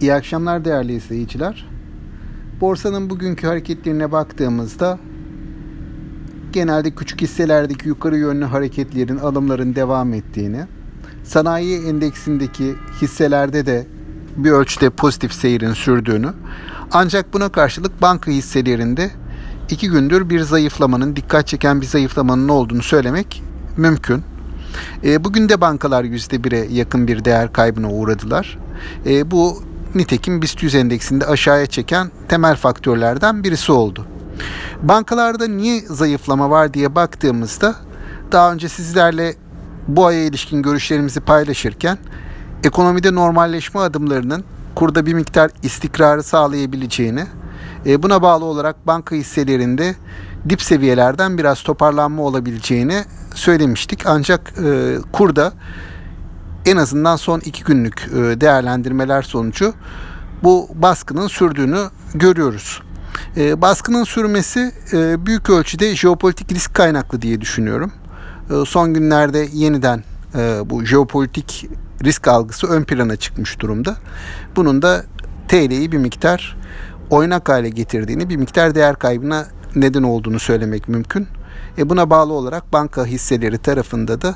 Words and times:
İyi 0.00 0.14
akşamlar 0.14 0.64
değerli 0.64 0.94
izleyiciler. 0.94 1.68
Borsanın 2.60 3.10
bugünkü 3.10 3.46
hareketlerine 3.46 4.12
baktığımızda 4.12 4.98
genelde 6.52 6.90
küçük 6.90 7.22
hisselerdeki 7.22 7.88
yukarı 7.88 8.16
yönlü 8.18 8.44
hareketlerin, 8.44 9.18
alımların 9.18 9.74
devam 9.74 10.14
ettiğini, 10.14 10.64
sanayi 11.24 11.86
endeksindeki 11.86 12.74
hisselerde 13.02 13.66
de 13.66 13.86
bir 14.36 14.50
ölçüde 14.50 14.90
pozitif 14.90 15.32
seyrin 15.32 15.72
sürdüğünü, 15.72 16.32
ancak 16.92 17.34
buna 17.34 17.48
karşılık 17.48 18.02
banka 18.02 18.30
hisselerinde 18.30 19.10
iki 19.70 19.90
gündür 19.90 20.30
bir 20.30 20.40
zayıflamanın, 20.40 21.16
dikkat 21.16 21.46
çeken 21.46 21.80
bir 21.80 21.86
zayıflamanın 21.86 22.48
olduğunu 22.48 22.82
söylemek 22.82 23.42
mümkün. 23.76 24.22
E, 25.04 25.24
bugün 25.24 25.48
de 25.48 25.60
bankalar 25.60 26.04
%1'e 26.04 26.74
yakın 26.74 27.08
bir 27.08 27.24
değer 27.24 27.52
kaybına 27.52 27.90
uğradılar. 27.90 28.58
E, 29.06 29.30
bu 29.30 29.62
nitekim 29.98 30.42
BIST 30.42 30.62
100 30.62 30.74
endeksinde 30.74 31.26
aşağıya 31.26 31.66
çeken 31.66 32.10
temel 32.28 32.56
faktörlerden 32.56 33.44
birisi 33.44 33.72
oldu. 33.72 34.06
Bankalarda 34.82 35.46
niye 35.46 35.80
zayıflama 35.80 36.50
var 36.50 36.74
diye 36.74 36.94
baktığımızda 36.94 37.74
daha 38.32 38.52
önce 38.52 38.68
sizlerle 38.68 39.34
bu 39.88 40.06
aya 40.06 40.24
ilişkin 40.24 40.62
görüşlerimizi 40.62 41.20
paylaşırken 41.20 41.98
ekonomide 42.64 43.14
normalleşme 43.14 43.80
adımlarının 43.80 44.44
kurda 44.74 45.06
bir 45.06 45.14
miktar 45.14 45.50
istikrarı 45.62 46.22
sağlayabileceğini, 46.22 47.24
e, 47.86 48.02
buna 48.02 48.22
bağlı 48.22 48.44
olarak 48.44 48.86
banka 48.86 49.16
hisselerinde 49.16 49.94
dip 50.48 50.62
seviyelerden 50.62 51.38
biraz 51.38 51.62
toparlanma 51.62 52.22
olabileceğini 52.22 53.04
söylemiştik. 53.34 54.06
Ancak 54.06 54.54
e, 54.64 54.96
kurda 55.12 55.52
en 56.66 56.76
azından 56.76 57.16
son 57.16 57.40
iki 57.40 57.64
günlük 57.64 58.08
e, 58.12 58.40
değerlendirmeler 58.40 59.22
sonucu 59.22 59.74
bu 60.42 60.68
baskının 60.74 61.28
sürdüğünü 61.28 61.84
görüyoruz. 62.14 62.82
E, 63.36 63.62
baskının 63.62 64.04
sürmesi 64.04 64.72
e, 64.92 65.26
büyük 65.26 65.50
ölçüde 65.50 65.96
jeopolitik 65.96 66.52
risk 66.52 66.74
kaynaklı 66.74 67.22
diye 67.22 67.40
düşünüyorum. 67.40 67.92
Son 68.66 68.94
günlerde 68.94 69.48
yeniden 69.52 70.04
bu 70.64 70.84
jeopolitik 70.84 71.68
risk 72.04 72.28
algısı 72.28 72.66
ön 72.66 72.84
plana 72.84 73.16
çıkmış 73.16 73.60
durumda. 73.60 73.96
Bunun 74.56 74.82
da 74.82 75.04
TL'yi 75.48 75.92
bir 75.92 75.98
miktar 75.98 76.56
oynak 77.10 77.48
hale 77.48 77.68
getirdiğini, 77.68 78.28
bir 78.28 78.36
miktar 78.36 78.74
değer 78.74 78.96
kaybına 78.96 79.46
neden 79.76 80.02
olduğunu 80.02 80.38
söylemek 80.38 80.88
mümkün. 80.88 81.26
E 81.78 81.88
buna 81.88 82.10
bağlı 82.10 82.32
olarak 82.32 82.72
banka 82.72 83.06
hisseleri 83.06 83.58
tarafında 83.58 84.22
da 84.22 84.34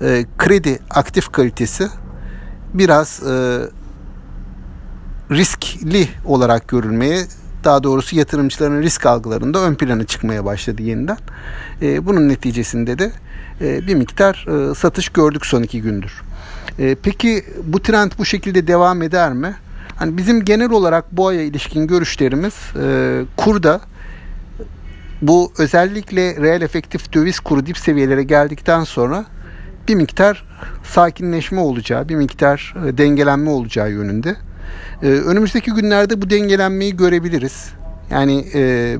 e, 0.00 0.24
kredi 0.38 0.78
aktif 0.90 1.32
kalitesi 1.32 1.88
biraz 2.74 3.22
e, 3.22 3.60
riskli 5.30 6.08
olarak 6.24 6.68
görülmeye 6.68 7.24
daha 7.64 7.82
doğrusu 7.82 8.16
yatırımcıların 8.16 8.82
risk 8.82 9.06
algılarında 9.06 9.58
ön 9.62 9.74
plana 9.74 10.04
çıkmaya 10.04 10.44
başladı 10.44 10.82
yeniden. 10.82 11.18
E, 11.82 12.06
bunun 12.06 12.28
neticesinde 12.28 12.98
de 12.98 13.12
e, 13.60 13.86
bir 13.86 13.94
miktar 13.94 14.46
e, 14.70 14.74
satış 14.74 15.08
gördük 15.08 15.46
son 15.46 15.62
iki 15.62 15.82
gündür. 15.82 16.22
E, 16.78 16.96
peki 17.02 17.44
bu 17.64 17.82
trend 17.82 18.12
bu 18.18 18.24
şekilde 18.24 18.66
devam 18.66 19.02
eder 19.02 19.32
mi? 19.32 19.54
Hani 19.96 20.16
bizim 20.16 20.44
genel 20.44 20.70
olarak 20.70 21.16
bu 21.16 21.28
aya 21.28 21.42
ilişkin 21.42 21.86
görüşlerimiz 21.86 22.54
e, 22.82 23.22
kurda 23.36 23.80
bu 25.22 25.52
özellikle 25.58 26.36
reel 26.36 26.62
efektif 26.62 27.12
döviz 27.12 27.40
kuru 27.40 27.66
dip 27.66 27.78
seviyelere 27.78 28.22
geldikten 28.22 28.84
sonra 28.84 29.24
bir 29.88 29.94
miktar 29.94 30.44
sakinleşme 30.84 31.60
olacağı, 31.60 32.08
bir 32.08 32.16
miktar 32.16 32.74
e, 32.86 32.98
dengelenme 32.98 33.50
olacağı 33.50 33.90
yönünde. 33.90 34.36
E, 35.02 35.06
önümüzdeki 35.06 35.70
günlerde 35.70 36.22
bu 36.22 36.30
dengelenmeyi 36.30 36.96
görebiliriz. 36.96 37.72
Yani 38.10 38.44
e, 38.54 38.96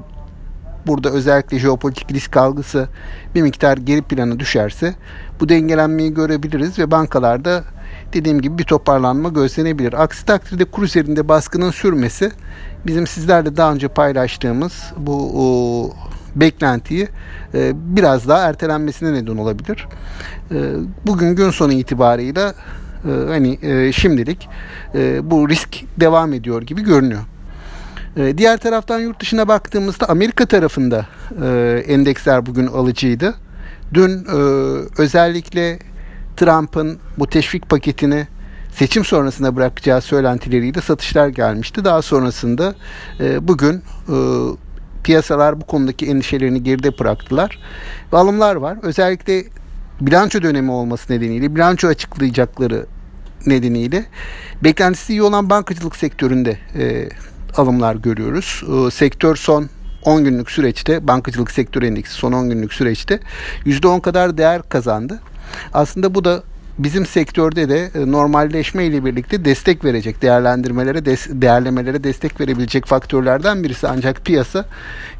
burada 0.86 1.10
özellikle 1.10 1.58
jeopolitik 1.58 2.12
risk 2.12 2.36
algısı 2.36 2.88
bir 3.34 3.42
miktar 3.42 3.76
geri 3.76 4.02
plana 4.02 4.40
düşerse 4.40 4.94
bu 5.40 5.48
dengelenmeyi 5.48 6.14
görebiliriz 6.14 6.78
ve 6.78 6.90
bankalarda 6.90 7.64
dediğim 8.12 8.40
gibi 8.40 8.58
bir 8.58 8.64
toparlanma 8.64 9.28
gözlenebilir. 9.28 10.02
Aksi 10.02 10.26
takdirde 10.26 10.64
kur 10.64 10.82
üzerinde 10.82 11.28
baskının 11.28 11.70
sürmesi 11.70 12.30
bizim 12.86 13.06
sizlerle 13.06 13.56
daha 13.56 13.72
önce 13.72 13.88
paylaştığımız 13.88 14.92
bu 14.96 15.30
o, 15.34 15.90
beklentiyi 16.36 17.08
e, 17.54 17.72
biraz 17.74 18.28
daha 18.28 18.48
ertelenmesine 18.48 19.12
neden 19.12 19.36
olabilir. 19.36 19.88
E, 20.50 20.72
bugün 21.06 21.36
gün 21.36 21.50
sonu 21.50 21.72
itibarıyla 21.72 22.54
e, 23.04 23.10
hani 23.28 23.58
e, 23.62 23.92
şimdilik 23.92 24.48
e, 24.94 25.30
bu 25.30 25.48
risk 25.48 26.00
devam 26.00 26.32
ediyor 26.32 26.62
gibi 26.62 26.82
görünüyor. 26.82 27.22
E, 28.16 28.38
diğer 28.38 28.56
taraftan 28.56 29.00
yurt 29.00 29.20
dışına 29.20 29.48
baktığımızda 29.48 30.08
Amerika 30.08 30.46
tarafında 30.46 31.06
e, 31.42 31.82
endeksler 31.86 32.46
bugün 32.46 32.66
alıcıydı. 32.66 33.34
Dün 33.94 34.24
e, 34.24 34.38
özellikle 34.98 35.78
Trump'ın 36.36 36.98
bu 37.18 37.26
teşvik 37.26 37.68
paketini 37.68 38.26
seçim 38.72 39.04
sonrasında 39.04 39.56
bırakacağı 39.56 40.00
söylentileriyle 40.00 40.80
satışlar 40.80 41.28
gelmişti. 41.28 41.84
Daha 41.84 42.02
sonrasında 42.02 42.74
e, 43.20 43.48
bugün 43.48 43.82
e, 44.08 44.16
piyasalar 45.04 45.60
bu 45.60 45.66
konudaki 45.66 46.06
endişelerini 46.06 46.62
geride 46.62 46.98
bıraktılar. 46.98 47.58
Ve 48.12 48.16
alımlar 48.16 48.56
var. 48.56 48.78
Özellikle 48.82 49.44
bilanço 50.00 50.42
dönemi 50.42 50.70
olması 50.70 51.12
nedeniyle, 51.12 51.54
bilanço 51.54 51.88
açıklayacakları 51.88 52.86
nedeniyle 53.46 54.04
beklentisi 54.64 55.12
iyi 55.12 55.22
olan 55.22 55.50
bankacılık 55.50 55.96
sektöründe 55.96 56.58
e, 56.78 57.08
alımlar 57.56 57.94
görüyoruz. 57.94 58.64
E, 58.86 58.90
sektör 58.90 59.36
son 59.36 59.68
10 60.04 60.24
günlük 60.24 60.50
süreçte 60.50 61.08
bankacılık 61.08 61.50
sektör 61.50 61.82
endeksi 61.82 62.12
son 62.12 62.32
10 62.32 62.50
günlük 62.50 62.72
süreçte 62.72 63.20
%10 63.66 64.00
kadar 64.00 64.38
değer 64.38 64.62
kazandı. 64.62 65.20
Aslında 65.74 66.14
bu 66.14 66.24
da 66.24 66.42
bizim 66.78 67.06
sektörde 67.06 67.68
de 67.68 67.90
e, 67.94 68.12
normalleşme 68.12 68.84
ile 68.84 69.04
birlikte 69.04 69.44
destek 69.44 69.84
verecek 69.84 70.22
değerlendirmelere, 70.22 71.04
des, 71.04 71.26
değerlemelere 71.30 72.04
destek 72.04 72.40
verebilecek 72.40 72.86
faktörlerden 72.86 73.62
birisi. 73.64 73.88
Ancak 73.88 74.24
piyasa 74.24 74.64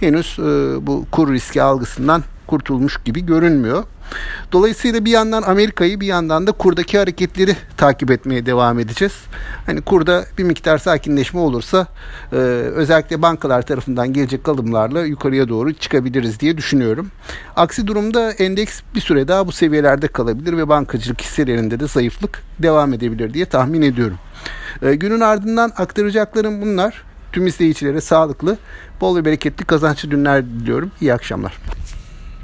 henüz 0.01 0.39
e, 0.39 0.43
bu 0.87 1.07
kur 1.11 1.33
riski 1.33 1.63
algısından 1.63 2.23
kurtulmuş 2.47 3.01
gibi 3.05 3.27
görünmüyor. 3.27 3.85
Dolayısıyla 4.53 5.05
bir 5.05 5.11
yandan 5.11 5.43
Amerika'yı 5.43 6.01
bir 6.01 6.07
yandan 6.07 6.47
da 6.47 6.53
kurdaki 6.53 6.99
hareketleri 6.99 7.57
takip 7.77 8.11
etmeye 8.11 8.47
devam 8.47 8.79
edeceğiz. 8.79 9.15
Hani 9.67 9.81
kurda 9.81 10.25
bir 10.39 10.45
miktar 10.45 10.79
sakinleşme 10.79 11.41
olursa 11.41 11.87
e, 12.33 12.37
özellikle 12.37 13.23
bankalar 13.23 13.63
tarafından 13.63 14.13
gelecek 14.13 14.49
alımlarla 14.49 15.05
yukarıya 15.05 15.49
doğru 15.49 15.73
çıkabiliriz 15.73 16.41
diye 16.41 16.57
düşünüyorum. 16.57 17.11
Aksi 17.57 17.87
durumda 17.87 18.33
endeks 18.33 18.81
bir 18.95 19.01
süre 19.01 19.29
daha 19.29 19.47
bu 19.47 19.53
seviyelerde 19.53 20.09
kalabilir 20.09 20.57
ve 20.57 20.69
bankacılık 20.69 21.21
hisselerinde 21.21 21.81
de 21.81 21.89
zayıflık 21.89 22.43
devam 22.59 22.93
edebilir 22.93 23.35
diye 23.35 23.47
tahmin 23.47 23.83
ediyorum. 23.83 24.19
E, 24.83 24.95
günün 24.95 25.21
ardından 25.21 25.73
aktaracaklarım 25.77 26.63
bunlar. 26.63 27.05
Tüm 27.33 27.47
izleyicilere 27.47 28.01
sağlıklı, 28.01 28.59
bol 29.01 29.17
ve 29.17 29.25
bereketli 29.25 29.65
kazançlı 29.65 30.09
günler 30.09 30.47
diliyorum. 30.47 30.91
İyi 31.01 31.15
akşamlar. 31.15 31.59